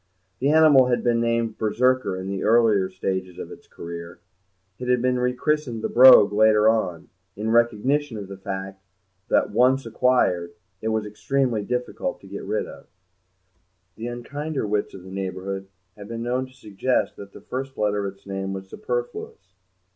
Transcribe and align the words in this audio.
The 0.39 0.49
animal 0.49 0.87
had 0.87 1.03
been 1.03 1.21
named 1.21 1.59
Berserker 1.59 2.17
in 2.17 2.27
the 2.27 2.43
earlier 2.43 2.89
stages 2.89 3.37
of 3.37 3.51
its 3.51 3.67
career; 3.67 4.19
it 4.79 4.87
had 4.87 4.99
been 4.99 5.19
rechristened 5.19 5.83
the 5.83 5.89
Brogue 5.89 6.33
later 6.33 6.67
on, 6.67 7.09
in 7.35 7.51
recognition 7.51 8.17
of 8.17 8.27
the 8.27 8.35
fact 8.39 8.81
that, 9.27 9.51
once 9.51 9.85
acquired, 9.85 10.53
it 10.81 10.87
was 10.87 11.05
extremely 11.05 11.61
difficult 11.61 12.19
to 12.21 12.27
get 12.27 12.41
rid 12.43 12.65
of. 12.65 12.87
The 13.95 14.07
unkinder 14.07 14.65
wits 14.65 14.95
of 14.95 15.03
the 15.03 15.11
neighbourhood 15.11 15.67
had 15.95 16.07
been 16.07 16.23
known 16.23 16.47
to 16.47 16.51
suggest 16.53 17.15
that 17.17 17.31
the 17.33 17.41
first 17.41 17.77
letter 17.77 18.03
of 18.07 18.15
its 18.15 18.25
name 18.25 18.53
was 18.53 18.69
superfluous. 18.69 19.53